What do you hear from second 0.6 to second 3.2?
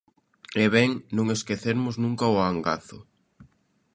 É ben non esquecermos nunca o angazo.